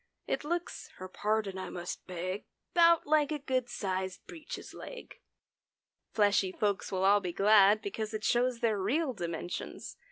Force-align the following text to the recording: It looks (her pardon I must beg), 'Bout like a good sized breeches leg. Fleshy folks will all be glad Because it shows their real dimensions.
It 0.25 0.43
looks 0.43 0.87
(her 0.95 1.07
pardon 1.07 1.59
I 1.59 1.69
must 1.69 2.07
beg), 2.07 2.45
'Bout 2.73 3.05
like 3.05 3.31
a 3.31 3.37
good 3.37 3.69
sized 3.69 4.25
breeches 4.25 4.73
leg. 4.73 5.19
Fleshy 6.11 6.51
folks 6.51 6.91
will 6.91 7.05
all 7.05 7.19
be 7.19 7.31
glad 7.31 7.83
Because 7.83 8.11
it 8.11 8.23
shows 8.23 8.61
their 8.61 8.79
real 8.81 9.13
dimensions. 9.13 9.97